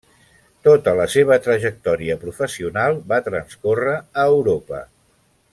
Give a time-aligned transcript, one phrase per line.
[0.67, 4.83] Tota la seva trajectòria professional va transcórrer a Europa.